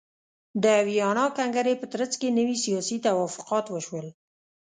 [0.63, 4.07] د ویانا کنګرې په ترڅ کې نوي سیاسي توافقات وشول.